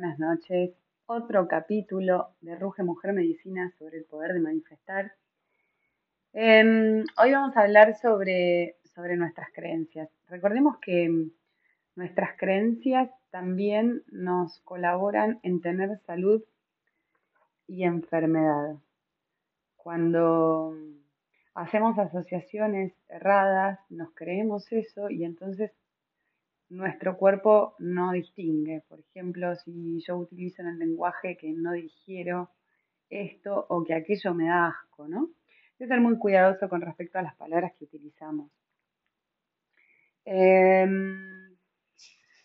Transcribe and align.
buenas 0.00 0.18
noches. 0.18 0.70
Otro 1.04 1.46
capítulo 1.46 2.30
de 2.40 2.56
Ruge 2.56 2.82
Mujer 2.82 3.12
Medicina 3.12 3.70
sobre 3.78 3.98
el 3.98 4.04
poder 4.06 4.32
de 4.32 4.40
manifestar. 4.40 5.12
Em, 6.32 7.04
hoy 7.18 7.32
vamos 7.32 7.54
a 7.54 7.60
hablar 7.60 7.94
sobre, 7.98 8.76
sobre 8.94 9.18
nuestras 9.18 9.50
creencias. 9.52 10.08
Recordemos 10.26 10.78
que 10.78 11.28
nuestras 11.96 12.34
creencias 12.38 13.10
también 13.28 14.02
nos 14.10 14.60
colaboran 14.60 15.38
en 15.42 15.60
tener 15.60 15.98
salud 16.06 16.42
y 17.66 17.84
enfermedad. 17.84 18.76
Cuando 19.76 20.74
hacemos 21.52 21.98
asociaciones 21.98 22.94
erradas, 23.10 23.78
nos 23.90 24.14
creemos 24.14 24.72
eso 24.72 25.10
y 25.10 25.24
entonces 25.24 25.72
nuestro 26.70 27.16
cuerpo 27.16 27.74
no 27.78 28.12
distingue. 28.12 28.82
Por 28.88 29.00
ejemplo, 29.00 29.54
si 29.56 30.00
yo 30.00 30.16
utilizo 30.16 30.62
en 30.62 30.68
el 30.68 30.78
lenguaje 30.78 31.36
que 31.36 31.52
no 31.52 31.72
digiero 31.72 32.50
esto 33.10 33.66
o 33.68 33.84
que 33.84 33.94
aquello 33.94 34.34
me 34.34 34.46
da 34.46 34.68
asco, 34.68 35.06
¿no? 35.08 35.30
Hay 35.48 35.76
que 35.78 35.86
ser 35.88 36.00
muy 36.00 36.16
cuidadoso 36.16 36.68
con 36.68 36.80
respecto 36.80 37.18
a 37.18 37.22
las 37.22 37.34
palabras 37.36 37.72
que 37.76 37.84
utilizamos. 37.84 38.50
Em, 40.24 41.56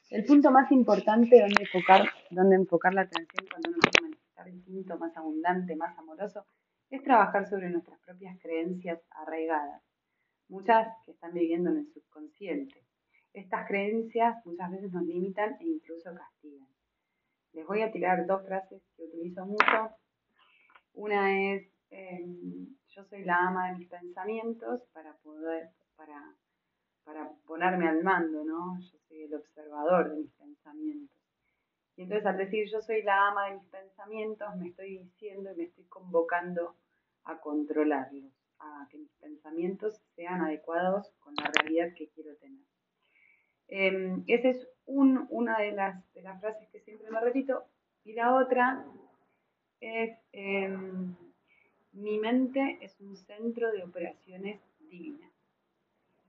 el 0.10 0.26
punto 0.26 0.50
más 0.50 0.72
importante 0.72 1.40
donde 1.40 1.64
enfocar, 1.64 2.10
donde 2.32 2.56
enfocar 2.56 2.94
la 2.94 3.02
atención 3.02 3.48
cuando 3.50 3.70
uno 3.70 3.78
quiere 3.80 4.02
manifestar 4.02 4.48
el 4.48 4.62
punto 4.62 4.98
más 4.98 5.16
abundante, 5.18 5.76
más 5.76 5.98
amoroso, 6.00 6.46
es 6.90 7.04
trabajar 7.04 7.48
sobre 7.48 7.70
nuestras 7.70 8.00
propias 8.00 8.40
creencias 8.40 9.00
arraigadas, 9.12 9.84
muchas 10.48 10.88
que 11.06 11.12
están 11.12 11.34
viviendo 11.34 11.70
en 11.70 11.80
el 11.80 11.94
subconsciente. 11.94 12.86
Estas 13.36 13.68
creencias 13.68 14.46
muchas 14.46 14.72
veces 14.72 14.94
nos 14.94 15.04
limitan 15.04 15.58
e 15.60 15.66
incluso 15.68 16.10
castigan. 16.16 16.70
Les 17.52 17.68
voy 17.68 17.82
a 17.82 17.92
tirar 17.92 18.26
dos 18.26 18.46
frases 18.46 18.82
que 18.96 19.04
utilizo 19.04 19.46
mucho. 19.46 19.90
Una 20.94 21.54
es, 21.54 21.70
em, 21.90 22.78
yo 22.88 23.04
soy 23.04 23.26
la 23.26 23.48
ama 23.48 23.68
de 23.68 23.80
mis 23.80 23.90
pensamientos 23.90 24.84
para 24.94 25.18
poder, 25.18 25.70
para, 25.98 26.34
para 27.04 27.30
ponerme 27.46 27.90
al 27.90 28.02
mando, 28.04 28.46
¿no? 28.46 28.80
Yo 28.80 28.98
soy 29.10 29.24
el 29.24 29.36
observador 29.36 30.12
de 30.12 30.16
mis 30.22 30.32
pensamientos. 30.36 31.22
Y 31.98 32.04
entonces 32.04 32.26
al 32.26 32.38
decir 32.38 32.70
yo 32.72 32.82
soy 32.82 33.04
la 33.04 33.28
ama 33.28 33.48
de 33.50 33.56
mis 33.56 33.68
pensamientos, 33.68 34.48
me 34.56 34.70
estoy 34.70 35.00
diciendo 35.00 35.52
y 35.52 35.58
me 35.58 35.64
estoy 35.66 35.84
convocando 35.86 36.78
a 37.26 37.38
controlarlos, 37.42 38.32
a 38.60 38.88
que 38.90 38.98
mis 38.98 39.12
pensamientos 39.16 40.02
sean 40.16 40.40
adecuados 40.40 41.12
con 41.20 41.34
la 41.36 41.52
realidad 41.54 41.94
que 41.98 42.08
quiero. 42.12 42.25
Eh, 43.68 44.18
esa 44.28 44.50
es 44.50 44.68
una 44.86 45.60
de 45.60 45.72
las, 45.72 46.14
de 46.14 46.22
las 46.22 46.40
frases 46.40 46.68
que 46.70 46.80
siempre 46.80 47.10
me 47.10 47.20
repito. 47.20 47.66
Y 48.04 48.14
la 48.14 48.36
otra 48.36 48.86
es, 49.80 50.18
em, 50.32 51.16
mi 51.94 52.20
mente 52.20 52.78
es 52.82 53.00
un 53.00 53.16
centro 53.16 53.72
de 53.72 53.84
operaciones 53.84 54.62
divinas. 54.80 55.32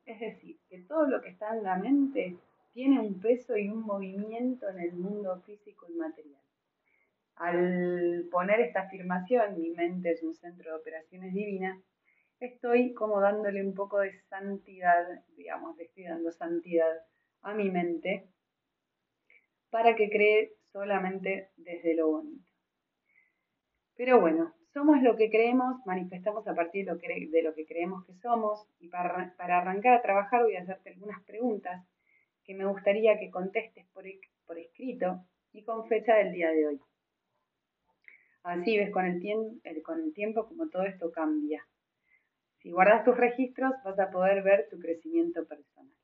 Es 0.06 0.20
decir, 0.20 0.58
que 0.68 0.78
todo 0.82 1.06
lo 1.06 1.20
que 1.20 1.30
está 1.30 1.54
en 1.56 1.64
la 1.64 1.76
mente 1.76 2.36
tiene 2.72 3.00
un 3.00 3.20
peso 3.20 3.56
y 3.56 3.68
un 3.68 3.82
movimiento 3.82 4.68
en 4.68 4.80
el 4.80 4.92
mundo 4.94 5.40
físico 5.42 5.86
y 5.88 5.94
material. 5.94 6.40
Al 7.36 8.28
poner 8.30 8.60
esta 8.60 8.82
afirmación, 8.82 9.60
mi 9.60 9.70
mente 9.70 10.12
es 10.12 10.22
un 10.22 10.34
centro 10.34 10.70
de 10.70 10.78
operaciones 10.78 11.34
divinas, 11.34 11.78
estoy 12.40 12.94
como 12.94 13.20
dándole 13.20 13.64
un 13.64 13.74
poco 13.74 13.98
de 14.00 14.18
santidad, 14.28 15.06
digamos, 15.36 15.76
le 15.76 15.84
estoy 15.84 16.04
dando 16.04 16.30
santidad 16.32 16.92
a 17.46 17.54
mi 17.54 17.70
mente 17.70 18.28
para 19.70 19.94
que 19.94 20.10
cree 20.10 20.52
solamente 20.72 21.50
desde 21.56 21.94
lo 21.94 22.08
bonito. 22.08 22.50
Pero 23.94 24.20
bueno, 24.20 24.52
somos 24.72 25.00
lo 25.00 25.16
que 25.16 25.30
creemos, 25.30 25.76
manifestamos 25.86 26.46
a 26.48 26.54
partir 26.54 26.86
de 26.86 27.42
lo 27.42 27.54
que, 27.54 27.66
creemos 27.66 28.04
que 28.04 28.14
somos 28.14 28.66
y 28.80 28.88
para, 28.88 29.34
arrancar 29.38 29.94
a 29.94 30.02
trabajar 30.02 30.42
voy 30.42 30.56
a 30.56 30.62
hacerte 30.62 30.90
algunas 30.90 31.22
preguntas 31.24 31.86
que 32.44 32.54
me 32.54 32.66
gustaría 32.66 33.18
que 33.18 33.30
contestes 33.30 33.86
por, 33.94 34.04
por 34.44 34.58
escrito 34.58 35.24
y 35.52 35.62
con 35.62 35.86
fecha 35.86 36.16
del 36.16 36.32
día 36.32 36.50
de 36.50 36.66
hoy. 36.66 36.80
Así 38.42 38.76
ves 38.76 38.90
con 38.90 39.06
el, 39.06 39.82
con 39.82 40.02
el 40.02 40.12
tiempo 40.14 40.46
como 40.48 40.68
todo 40.68 40.82
esto 40.82 41.12
cambia. 41.12 41.64
Si 42.58 42.70
guardas 42.70 43.04
tus 43.04 43.16
registros 43.16 43.72
vas 43.84 43.98
a 44.00 44.10
poder 44.10 44.42
ver 44.42 44.68
tu 44.68 44.78
crecimiento 44.80 45.46
personal. 45.46 45.94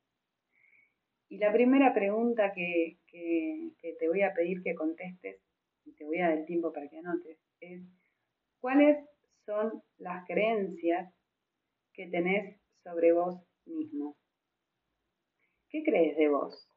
Y 1.33 1.39
la 1.39 1.51
primera 1.51 1.95
pregunta 1.95 2.53
que, 2.53 2.99
te 3.11 4.07
voy 4.07 4.21
a 4.21 4.35
pedir 4.35 4.63
que 4.63 4.75
contestes, 4.75 5.41
y 5.83 5.93
te 5.95 6.05
voy 6.05 6.19
a 6.19 6.29
dar 6.29 6.37
el 6.37 6.45
tiempo 6.45 6.75
para 6.75 6.87
que 6.89 6.99
anotes, 6.99 7.39
es 7.59 7.81
¿cuáles 8.61 9.03
son 9.47 9.83
las 9.97 10.27
creencias 10.27 11.11
que 11.95 12.07
tenés 12.09 12.61
sobre 12.85 13.13
vos 13.15 13.43
mismo? 13.65 14.15
¿Qué 15.71 15.83
crees 15.83 16.19
de 16.19 16.29
vos? 16.29 16.69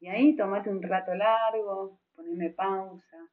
Y 0.00 0.08
ahí 0.08 0.34
tomate 0.34 0.68
un 0.68 0.82
rato 0.82 1.14
largo, 1.14 2.00
poneme 2.16 2.50
pausa, 2.50 3.30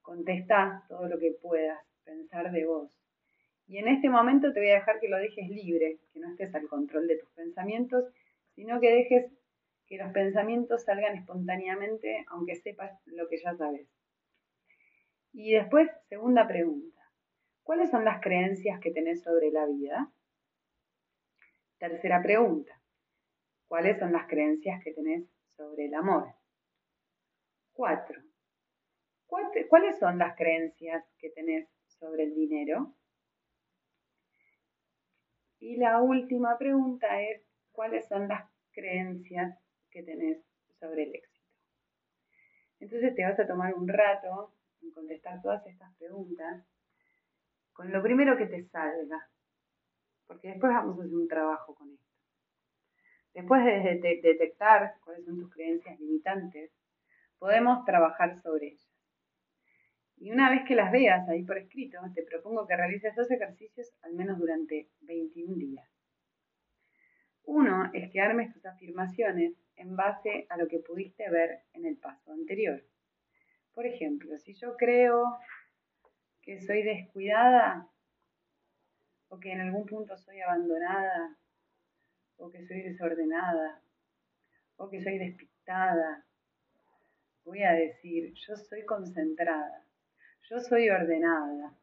contesta 0.00 0.82
todo 0.88 1.08
lo 1.08 1.18
que 1.18 1.36
puedas 1.42 1.84
pensar 2.04 2.50
de 2.50 2.64
vos. 2.64 2.90
Y 3.66 3.76
en 3.76 3.88
este 3.88 4.08
momento 4.08 4.50
te 4.54 4.60
voy 4.60 4.70
a 4.70 4.76
dejar 4.76 4.98
que 4.98 5.10
lo 5.10 5.18
dejes 5.18 5.46
libre, 5.50 5.98
que 6.10 6.20
no 6.20 6.30
estés 6.30 6.54
al 6.54 6.68
control 6.68 7.06
de 7.06 7.18
tus 7.18 7.30
pensamientos 7.32 8.04
sino 8.54 8.80
que 8.80 8.92
dejes 8.92 9.32
que 9.86 9.98
los 9.98 10.12
pensamientos 10.12 10.84
salgan 10.84 11.16
espontáneamente, 11.16 12.24
aunque 12.28 12.56
sepas 12.56 12.92
lo 13.06 13.28
que 13.28 13.38
ya 13.38 13.54
sabes. 13.54 13.88
Y 15.32 15.52
después, 15.52 15.90
segunda 16.08 16.46
pregunta. 16.46 17.00
¿Cuáles 17.62 17.90
son 17.90 18.04
las 18.04 18.20
creencias 18.20 18.80
que 18.80 18.92
tenés 18.92 19.22
sobre 19.22 19.50
la 19.50 19.66
vida? 19.66 20.12
Tercera 21.78 22.22
pregunta. 22.22 22.80
¿Cuáles 23.66 23.98
son 23.98 24.12
las 24.12 24.26
creencias 24.28 24.82
que 24.84 24.92
tenés 24.92 25.28
sobre 25.56 25.86
el 25.86 25.94
amor? 25.94 26.34
Cuatro. 27.72 28.22
¿Cuáles 29.26 29.98
son 29.98 30.18
las 30.18 30.36
creencias 30.36 31.04
que 31.18 31.30
tenés 31.30 31.68
sobre 31.88 32.24
el 32.24 32.34
dinero? 32.34 32.94
Y 35.58 35.76
la 35.76 36.00
última 36.00 36.56
pregunta 36.58 37.20
es, 37.22 37.43
cuáles 37.74 38.06
son 38.08 38.28
las 38.28 38.48
creencias 38.72 39.58
que 39.90 40.02
tenés 40.02 40.38
sobre 40.80 41.02
el 41.02 41.14
éxito. 41.14 41.46
Entonces 42.80 43.14
te 43.14 43.24
vas 43.24 43.38
a 43.38 43.46
tomar 43.46 43.74
un 43.74 43.88
rato 43.88 44.54
en 44.82 44.90
contestar 44.90 45.42
todas 45.42 45.66
estas 45.66 45.94
preguntas 45.96 46.64
con 47.72 47.90
lo 47.92 48.02
primero 48.02 48.36
que 48.36 48.46
te 48.46 48.62
salga, 48.64 49.28
porque 50.26 50.48
después 50.48 50.72
vamos 50.72 50.98
a 50.98 51.02
hacer 51.02 51.16
un 51.16 51.28
trabajo 51.28 51.74
con 51.74 51.92
esto. 51.92 52.04
Después 53.34 53.64
de 53.64 54.20
detectar 54.22 54.94
cuáles 55.04 55.24
son 55.24 55.40
tus 55.40 55.50
creencias 55.52 55.98
limitantes, 55.98 56.70
podemos 57.38 57.84
trabajar 57.84 58.40
sobre 58.42 58.68
ellas. 58.68 58.94
Y 60.18 60.30
una 60.30 60.50
vez 60.50 60.64
que 60.66 60.76
las 60.76 60.92
veas 60.92 61.28
ahí 61.28 61.42
por 61.42 61.58
escrito, 61.58 61.98
te 62.14 62.22
propongo 62.22 62.66
que 62.66 62.76
realices 62.76 63.14
dos 63.16 63.28
ejercicios 63.30 63.92
al 64.02 64.14
menos 64.14 64.38
durante 64.38 64.88
21 65.00 65.56
días. 65.56 65.83
Uno 67.44 67.90
es 67.92 68.10
que 68.10 68.20
armes 68.20 68.52
tus 68.52 68.64
afirmaciones 68.64 69.54
en 69.76 69.96
base 69.96 70.46
a 70.48 70.56
lo 70.56 70.66
que 70.66 70.78
pudiste 70.78 71.28
ver 71.30 71.60
en 71.74 71.84
el 71.84 71.96
paso 71.96 72.32
anterior. 72.32 72.82
Por 73.74 73.86
ejemplo, 73.86 74.38
si 74.38 74.54
yo 74.54 74.76
creo 74.76 75.38
que 76.42 76.60
soy 76.60 76.82
descuidada 76.82 77.88
o 79.28 79.38
que 79.38 79.52
en 79.52 79.60
algún 79.60 79.86
punto 79.86 80.16
soy 80.16 80.40
abandonada 80.40 81.36
o 82.36 82.50
que 82.50 82.66
soy 82.66 82.82
desordenada 82.82 83.82
o 84.76 84.88
que 84.88 85.02
soy 85.02 85.18
despistada, 85.18 86.24
voy 87.44 87.62
a 87.62 87.72
decir, 87.72 88.32
yo 88.34 88.56
soy 88.56 88.84
concentrada, 88.84 89.84
yo 90.48 90.60
soy 90.60 90.88
ordenada, 90.88 91.74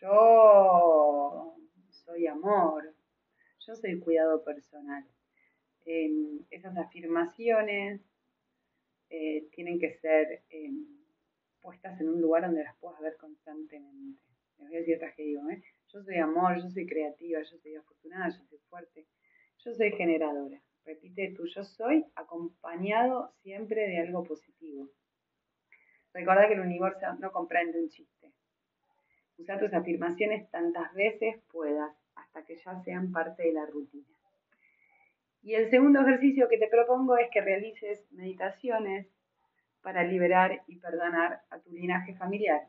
yo 0.00 1.56
soy 1.90 2.26
amor, 2.26 2.94
yo 3.68 3.76
soy 3.76 4.00
cuidado 4.00 4.42
personal. 4.44 5.04
Em, 5.84 6.40
esas 6.50 6.74
afirmaciones 6.78 8.00
eh, 9.10 9.46
tienen 9.52 9.78
que 9.78 9.92
ser 9.98 10.42
em, 10.48 10.86
puestas 11.60 12.00
en 12.00 12.08
un 12.08 12.20
lugar 12.20 12.44
donde 12.44 12.64
las 12.64 12.76
puedas 12.78 12.98
ver 13.00 13.16
constantemente. 13.18 14.22
Les 14.56 14.68
voy 14.68 14.76
a 14.76 14.80
decir 14.80 14.96
otras 14.96 15.14
que 15.14 15.22
digo, 15.22 15.48
¿eh? 15.50 15.62
Yo 15.92 16.02
soy 16.02 16.16
amor, 16.16 16.56
yo 16.62 16.70
soy 16.70 16.86
creativa, 16.86 17.40
yo 17.42 17.58
soy 17.58 17.76
afortunada, 17.76 18.30
yo 18.30 18.42
soy 18.44 18.58
fuerte, 18.70 19.06
yo 19.58 19.74
soy 19.74 19.92
generadora. 19.92 20.62
Repite 20.84 21.34
tú, 21.36 21.46
yo 21.46 21.62
soy 21.62 22.06
acompañado 22.14 23.34
siempre 23.42 23.86
de 23.86 23.98
algo 23.98 24.24
positivo. 24.24 24.88
Recuerda 26.14 26.48
que 26.48 26.54
el 26.54 26.60
universo 26.60 27.14
no 27.18 27.30
comprende 27.32 27.78
un 27.78 27.90
chiste. 27.90 28.32
Usa 29.36 29.58
tus 29.58 29.72
afirmaciones 29.74 30.50
tantas 30.50 30.92
veces 30.94 31.42
puedas 31.52 31.94
hasta 32.18 32.44
que 32.44 32.56
ya 32.56 32.80
sean 32.82 33.12
parte 33.12 33.44
de 33.44 33.52
la 33.52 33.66
rutina. 33.66 34.06
Y 35.42 35.54
el 35.54 35.70
segundo 35.70 36.00
ejercicio 36.00 36.48
que 36.48 36.58
te 36.58 36.68
propongo 36.68 37.16
es 37.16 37.28
que 37.30 37.40
realices 37.40 38.04
meditaciones 38.12 39.06
para 39.82 40.04
liberar 40.04 40.62
y 40.66 40.76
perdonar 40.76 41.42
a 41.50 41.58
tu 41.60 41.70
linaje 41.70 42.14
familiar. 42.14 42.68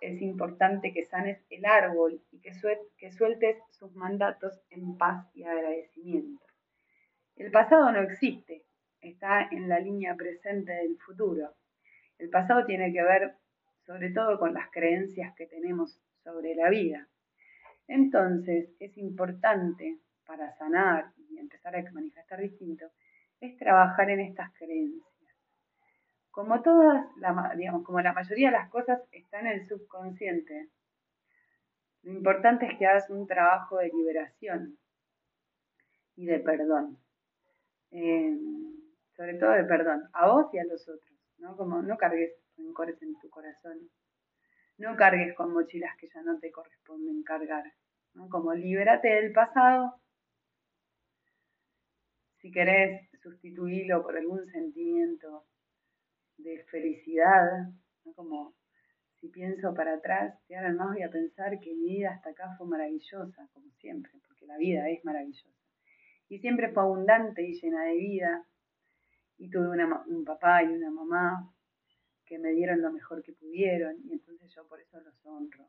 Es 0.00 0.20
importante 0.22 0.92
que 0.92 1.04
sanes 1.04 1.44
el 1.50 1.64
árbol 1.64 2.22
y 2.30 2.40
que, 2.40 2.52
que 2.96 3.12
sueltes 3.12 3.56
sus 3.70 3.94
mandatos 3.94 4.60
en 4.70 4.96
paz 4.96 5.28
y 5.34 5.44
agradecimiento. 5.44 6.44
El 7.36 7.50
pasado 7.50 7.90
no 7.92 8.00
existe, 8.00 8.64
está 9.00 9.48
en 9.50 9.68
la 9.68 9.78
línea 9.78 10.14
presente 10.14 10.72
del 10.72 10.96
futuro. 10.98 11.54
El 12.18 12.30
pasado 12.30 12.64
tiene 12.64 12.92
que 12.92 13.02
ver 13.02 13.34
sobre 13.86 14.10
todo 14.10 14.38
con 14.38 14.54
las 14.54 14.70
creencias 14.70 15.34
que 15.34 15.46
tenemos 15.46 16.00
sobre 16.22 16.54
la 16.54 16.70
vida. 16.70 17.08
Entonces, 17.88 18.70
es 18.78 18.96
importante 18.96 19.98
para 20.26 20.52
sanar 20.56 21.12
y 21.28 21.38
empezar 21.38 21.76
a 21.76 21.92
manifestar 21.92 22.40
distinto, 22.40 22.86
es 23.40 23.56
trabajar 23.58 24.10
en 24.10 24.20
estas 24.20 24.52
creencias. 24.54 25.12
Como 26.30 26.62
todas, 26.62 27.06
digamos, 27.56 27.84
como 27.84 28.00
la 28.00 28.12
mayoría 28.12 28.50
de 28.50 28.56
las 28.56 28.70
cosas 28.70 29.00
están 29.10 29.46
en 29.46 29.60
el 29.60 29.66
subconsciente, 29.66 30.70
lo 32.02 32.12
importante 32.12 32.66
es 32.66 32.78
que 32.78 32.86
hagas 32.86 33.10
un 33.10 33.26
trabajo 33.26 33.78
de 33.78 33.90
liberación 33.94 34.78
y 36.16 36.26
de 36.26 36.40
perdón. 36.40 36.98
Eh, 37.90 38.36
sobre 39.14 39.34
todo 39.34 39.50
de 39.50 39.64
perdón, 39.64 40.08
a 40.14 40.28
vos 40.28 40.46
y 40.54 40.58
a 40.58 40.64
los 40.64 40.88
otros, 40.88 41.18
¿no? 41.38 41.56
Como 41.56 41.82
no 41.82 41.96
cargues 41.96 42.32
rencores 42.56 43.00
en 43.02 43.18
tu 43.20 43.28
corazón, 43.28 43.78
no 44.78 44.96
cargues 44.96 45.34
con 45.34 45.52
mochilas 45.52 45.96
que 45.98 46.08
ya 46.08 46.22
no 46.22 46.38
te 46.38 46.50
corresponden 46.50 47.22
cargar, 47.22 47.64
¿no? 48.14 48.28
Como 48.28 48.54
libérate 48.54 49.08
del 49.08 49.32
pasado, 49.32 50.00
si 52.38 52.50
querés 52.50 53.08
sustituirlo 53.22 54.02
por 54.02 54.16
algún 54.16 54.44
sentimiento 54.50 55.44
de 56.38 56.64
felicidad, 56.64 57.68
¿no? 58.04 58.12
Como 58.14 58.54
si 59.20 59.28
pienso 59.28 59.72
para 59.72 59.94
atrás, 59.94 60.36
y 60.48 60.54
ahora 60.54 60.72
más 60.72 60.94
voy 60.94 61.02
a 61.02 61.10
pensar 61.10 61.60
que 61.60 61.72
mi 61.74 61.96
vida 61.96 62.10
hasta 62.10 62.30
acá 62.30 62.56
fue 62.58 62.66
maravillosa, 62.66 63.48
como 63.52 63.70
siempre, 63.78 64.10
porque 64.26 64.46
la 64.46 64.56
vida 64.56 64.90
es 64.90 65.04
maravillosa. 65.04 65.48
Y 66.28 66.40
siempre 66.40 66.72
fue 66.72 66.82
abundante 66.82 67.42
y 67.42 67.54
llena 67.60 67.84
de 67.84 67.94
vida, 67.94 68.44
y 69.38 69.48
tuve 69.48 69.68
un 70.08 70.24
papá 70.24 70.64
y 70.64 70.66
una 70.66 70.90
mamá 70.90 71.52
que 72.32 72.38
me 72.38 72.52
dieron 72.52 72.80
lo 72.80 72.90
mejor 72.90 73.22
que 73.22 73.34
pudieron 73.34 73.94
y 74.06 74.14
entonces 74.14 74.50
yo 74.54 74.66
por 74.66 74.80
eso 74.80 74.98
los 75.02 75.14
honro. 75.26 75.68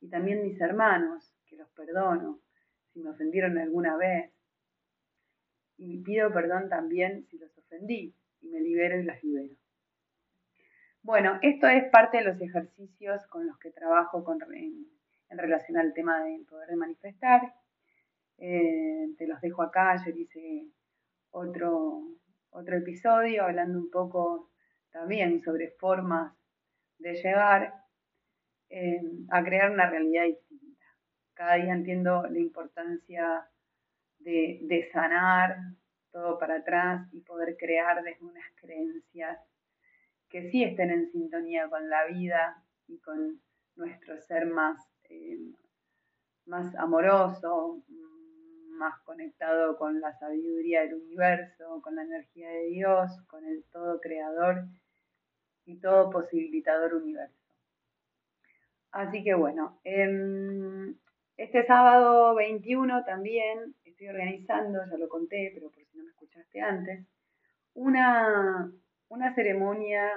Y 0.00 0.08
también 0.08 0.42
mis 0.42 0.60
hermanos, 0.60 1.32
que 1.46 1.54
los 1.54 1.70
perdono 1.70 2.40
si 2.92 2.98
me 2.98 3.10
ofendieron 3.10 3.56
alguna 3.56 3.96
vez. 3.96 4.32
Y 5.78 6.02
pido 6.02 6.32
perdón 6.32 6.68
también 6.68 7.24
si 7.28 7.38
los 7.38 7.56
ofendí 7.56 8.12
y 8.40 8.48
me 8.48 8.60
libero 8.60 8.98
y 8.98 9.04
los 9.04 9.22
libero. 9.22 9.54
Bueno, 11.02 11.38
esto 11.40 11.68
es 11.68 11.88
parte 11.92 12.16
de 12.16 12.24
los 12.24 12.40
ejercicios 12.40 13.24
con 13.28 13.46
los 13.46 13.56
que 13.60 13.70
trabajo 13.70 14.24
con, 14.24 14.38
en, 14.52 14.88
relación 15.38 15.78
al 15.78 15.94
tema 15.94 16.24
del 16.24 16.44
poder 16.46 16.68
de 16.70 16.76
manifestar. 16.76 17.54
Eh, 18.38 19.14
te 19.16 19.28
los 19.28 19.40
dejo 19.40 19.62
acá, 19.62 20.02
yo 20.04 20.10
hice 20.10 20.66
otro, 21.30 22.02
otro 22.50 22.76
episodio 22.76 23.44
hablando 23.44 23.78
un 23.78 23.88
poco 23.88 24.50
también 24.96 25.42
sobre 25.42 25.72
formas 25.72 26.32
de 26.98 27.12
llegar 27.16 27.74
eh, 28.70 29.02
a 29.30 29.44
crear 29.44 29.70
una 29.70 29.90
realidad 29.90 30.24
distinta. 30.24 30.86
Cada 31.34 31.56
día 31.56 31.74
entiendo 31.74 32.22
la 32.26 32.38
importancia 32.38 33.46
de, 34.20 34.88
sanar 34.92 35.58
todo 36.10 36.38
para 36.38 36.56
atrás 36.56 37.06
y 37.12 37.20
poder 37.20 37.58
crear 37.58 38.02
desde 38.02 38.24
unas 38.24 38.46
creencias 38.54 39.38
que 40.30 40.50
sí 40.50 40.64
estén 40.64 40.90
en 40.90 41.10
sintonía 41.10 41.68
con 41.68 41.90
la 41.90 42.06
vida 42.06 42.64
y 42.88 42.98
con 43.00 43.42
nuestro 43.74 44.18
ser 44.22 44.46
más, 44.46 44.78
eh, 45.10 45.38
más 46.46 46.74
amoroso, 46.76 47.82
más 48.78 48.98
conectado 49.02 49.76
con 49.76 50.00
la 50.00 50.18
sabiduría 50.18 50.80
del 50.82 50.94
universo, 50.94 51.82
con 51.82 51.96
la 51.96 52.02
energía 52.02 52.48
de 52.48 52.68
Dios, 52.68 53.10
con 53.26 53.44
el 53.44 53.62
todo 53.70 54.00
creador 54.00 54.64
y 55.66 55.76
todo 55.76 56.10
posibilitador 56.10 56.94
universo. 56.94 57.34
Así 58.92 59.22
que 59.22 59.34
bueno, 59.34 59.78
em, 59.84 60.96
este 61.36 61.66
sábado 61.66 62.34
21 62.34 63.04
también 63.04 63.74
estoy 63.84 64.08
organizando, 64.08 64.80
ya 64.90 64.96
lo 64.96 65.08
conté, 65.08 65.50
pero 65.52 65.70
por 65.70 65.84
si 65.84 65.98
no 65.98 66.04
me 66.04 66.10
escuchaste 66.10 66.60
antes, 66.60 67.04
una, 67.74 68.72
una 69.08 69.34
ceremonia 69.34 70.10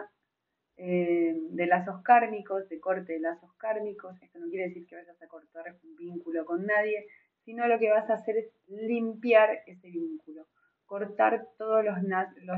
em, 0.78 1.50
de 1.50 1.66
lazos 1.66 2.01
kármicos, 2.04 2.69
de 2.69 2.80
corte 2.80 3.13
de 3.13 3.19
lazos 3.19 3.54
kármicos. 3.56 4.22
Esto 4.22 4.40
no 4.40 4.50
quiere 4.50 4.68
decir 4.68 4.86
que 4.88 4.96
vayas 4.96 5.22
a 5.22 5.28
cortar 5.28 5.75
un 5.84 5.96
vínculo 5.98 6.46
con 6.46 6.66
nadie, 6.66 7.06
sino 7.44 7.68
lo 7.68 7.80
que 7.80 7.90
vas 7.90 8.10
a 8.10 8.13
hacer 8.13 8.38
es 8.38 8.51
limpiar 8.68 9.63
ese 9.66 9.90
vínculo, 9.90 10.48
cortar 10.86 11.48
todos 11.57 11.84
los, 11.84 11.98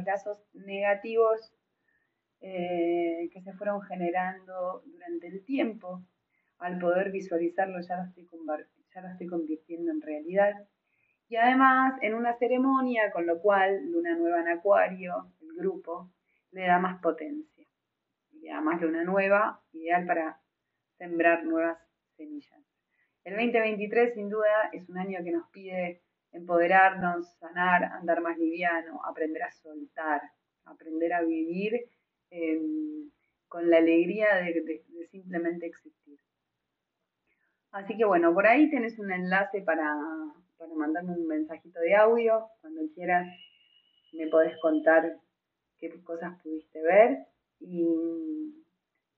lazos 0.05 0.38
negativos 0.53 1.51
eh, 2.41 3.29
que 3.31 3.41
se 3.41 3.53
fueron 3.53 3.81
generando 3.81 4.81
durante 4.85 5.27
el 5.27 5.45
tiempo. 5.45 6.03
Al 6.57 6.79
poder 6.79 7.11
visualizarlo 7.11 7.79
ya 7.81 7.97
lo, 7.97 8.03
estoy 8.03 8.27
ya 8.93 9.01
lo 9.01 9.07
estoy 9.09 9.27
convirtiendo 9.27 9.91
en 9.91 10.01
realidad. 10.01 10.53
Y 11.27 11.35
además 11.35 11.93
en 12.01 12.15
una 12.15 12.33
ceremonia, 12.38 13.11
con 13.11 13.25
lo 13.25 13.39
cual 13.39 13.89
Luna 13.91 14.15
Nueva 14.15 14.41
en 14.41 14.49
Acuario, 14.49 15.31
el 15.41 15.55
grupo, 15.55 16.11
le 16.51 16.65
da 16.65 16.79
más 16.79 16.99
potencia. 17.01 17.67
Y 18.31 18.49
además 18.49 18.81
Luna 18.81 19.03
Nueva, 19.03 19.63
ideal 19.71 20.05
para 20.05 20.41
sembrar 20.97 21.43
nuevas 21.45 21.77
semillas. 22.17 22.59
El 23.23 23.35
2023 23.35 24.15
sin 24.15 24.29
duda 24.29 24.69
es 24.71 24.89
un 24.89 24.97
año 24.97 25.19
que 25.23 25.31
nos 25.31 25.47
pide 25.49 26.01
empoderarnos, 26.31 27.38
sanar, 27.38 27.83
andar 27.83 28.21
más 28.21 28.38
liviano, 28.38 28.99
aprender 29.05 29.43
a 29.43 29.51
soltar, 29.51 30.21
aprender 30.65 31.13
a 31.13 31.21
vivir 31.21 31.88
em, 32.31 33.11
con 33.47 33.69
la 33.69 33.77
alegría 33.77 34.37
de, 34.37 34.83
simplemente 35.11 35.67
existir. 35.67 36.19
Así 37.71 37.95
que 37.95 38.05
bueno, 38.05 38.33
por 38.33 38.47
ahí 38.47 38.69
tenés 38.69 38.97
un 38.99 39.11
enlace 39.11 39.61
para, 39.61 39.95
para 40.57 40.73
mandarme 40.73 41.13
un 41.13 41.27
mensajito 41.27 41.79
de 41.79 41.95
audio. 41.95 42.47
Cuando 42.61 42.81
quieras 42.95 43.27
me 44.13 44.27
podés 44.27 44.57
contar 44.59 45.17
qué 45.77 45.89
cosas 46.03 46.41
pudiste 46.41 46.81
ver. 46.81 47.27
Y, 47.59 47.85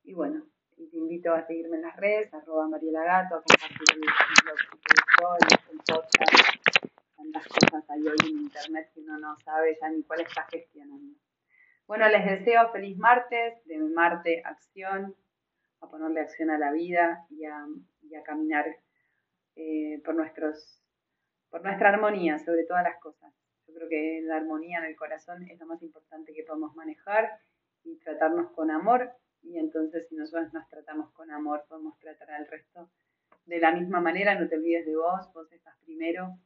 y 0.03 0.13
bueno, 0.13 0.43
te 0.75 0.97
invito 0.97 1.33
a 1.33 1.45
seguirme 1.45 1.77
en 1.77 1.83
las 1.83 1.95
redes, 1.95 2.33
arroba 2.33 2.67
Mariela 2.67 3.03
Gato, 3.03 3.35
a 3.35 3.41
compartir 3.41 3.87
el, 3.93 4.01
blog 4.01 5.37
el 5.71 5.77
podcast, 5.85 6.57
tantas 7.15 7.47
cosas 7.47 7.89
hay 7.89 8.01
hoy 8.01 8.17
en 8.29 8.41
internet 8.41 8.91
que 8.93 8.99
uno 8.99 9.17
no 9.19 9.37
sabe 9.45 9.77
ya 9.79 9.89
ni 9.89 10.03
cuál 10.03 10.21
está 10.21 10.43
gestionando. 10.51 11.15
Bueno, 11.85 12.07
les 12.07 12.25
deseo 12.25 12.71
feliz 12.71 12.97
martes, 12.97 13.63
de 13.65 13.77
Marte 13.77 14.41
acción, 14.45 15.15
a 15.81 15.89
ponerle 15.89 16.21
acción 16.21 16.49
a 16.49 16.57
la 16.57 16.71
vida 16.71 17.25
y 17.29 17.43
a, 17.45 17.67
caminar 18.23 18.65
eh, 19.55 20.01
por, 20.05 20.15
nuestros, 20.15 20.81
por 21.49 21.61
nuestra 21.61 21.89
armonía 21.89 22.39
sobre 22.39 22.63
todas 22.63 22.83
las 22.83 22.99
cosas. 23.01 23.33
Yo 23.67 23.73
creo 23.73 23.89
que 23.89 24.21
la 24.23 24.37
armonía 24.37 24.79
en 24.79 24.85
el 24.85 24.95
corazón 24.95 25.43
es 25.49 25.59
lo 25.59 25.65
más 25.65 25.81
importante 25.81 26.33
que 26.33 26.43
podemos 26.43 26.73
manejar 26.75 27.29
y 27.83 27.97
tratarnos 27.99 28.51
con 28.51 28.71
amor 28.71 29.11
y 29.41 29.57
entonces 29.57 30.07
si 30.07 30.15
nosotros 30.15 30.53
nos 30.53 30.67
tratamos 30.69 31.11
con 31.11 31.31
amor, 31.31 31.65
podemos 31.67 31.99
tratar 31.99 32.31
al 32.31 32.47
resto 32.47 32.89
de 33.45 33.59
la 33.59 33.73
misma 33.73 33.99
manera. 33.99 34.39
No 34.39 34.47
te 34.47 34.55
olvides 34.55 34.85
de 34.85 34.95
vos, 34.95 35.31
vos 35.33 35.51
estás 35.51 35.75
primero, 35.83 36.39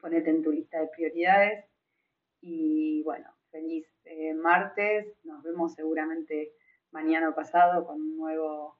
ponete 0.00 0.30
en 0.30 0.42
tu 0.42 0.52
lista 0.52 0.80
de 0.80 0.88
prioridades 0.88 1.66
y 2.40 3.02
bueno, 3.02 3.37
feliz 3.50 3.86
eh, 4.04 4.34
martes, 4.34 5.06
nos 5.24 5.42
vemos 5.42 5.74
seguramente 5.74 6.52
mañana 6.90 7.30
o 7.30 7.34
pasado 7.34 7.86
con 7.86 8.00
un 8.00 8.16
nuevo 8.16 8.78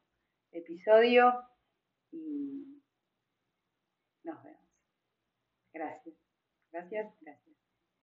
episodio 0.52 1.32
y 2.10 2.82
nos 4.24 4.42
vemos. 4.42 4.68
Gracias, 5.72 6.16
gracias, 6.72 7.14
gracias. 7.20 7.47